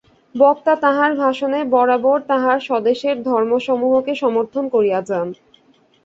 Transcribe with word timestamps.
বক্তা 0.35 0.73
তাঁহার 0.83 1.11
ভাষণে 1.15 1.59
বরাবর 1.73 2.17
তাঁহার 2.29 2.59
স্বদেশের 2.59 3.15
ধর্মসমূহকে 3.23 4.13
সমর্থন 4.15 4.63
করিয়া 4.73 4.99
যান। 5.01 5.27